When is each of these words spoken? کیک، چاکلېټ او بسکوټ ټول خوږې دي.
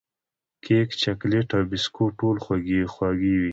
کیک، 0.63 0.89
چاکلېټ 1.01 1.49
او 1.57 1.63
بسکوټ 1.71 2.11
ټول 2.19 2.35
خوږې 2.43 3.35
دي. 3.41 3.49